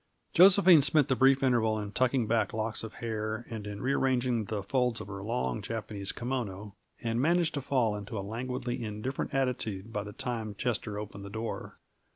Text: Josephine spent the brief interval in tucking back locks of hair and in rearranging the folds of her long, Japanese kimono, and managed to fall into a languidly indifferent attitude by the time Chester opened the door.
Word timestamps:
Josephine 0.33 0.81
spent 0.81 1.09
the 1.09 1.15
brief 1.15 1.43
interval 1.43 1.77
in 1.77 1.91
tucking 1.91 2.25
back 2.25 2.53
locks 2.53 2.83
of 2.83 2.95
hair 2.95 3.45
and 3.51 3.67
in 3.67 3.83
rearranging 3.83 4.45
the 4.45 4.63
folds 4.63 4.99
of 4.99 5.05
her 5.05 5.21
long, 5.21 5.61
Japanese 5.61 6.11
kimono, 6.11 6.73
and 7.03 7.21
managed 7.21 7.53
to 7.53 7.61
fall 7.61 7.95
into 7.95 8.17
a 8.17 8.25
languidly 8.27 8.81
indifferent 8.83 9.31
attitude 9.31 9.93
by 9.93 10.01
the 10.01 10.11
time 10.11 10.55
Chester 10.55 10.97
opened 10.97 11.23
the 11.23 11.29
door. 11.29 11.77